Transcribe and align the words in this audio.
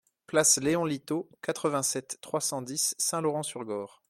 Place 0.25 0.57
Léon 0.57 0.83
Litaud, 0.83 1.29
quatre-vingt-sept, 1.43 2.17
trois 2.21 2.41
cent 2.41 2.63
dix 2.63 2.95
Saint-Laurent-sur-Gorre 2.97 3.99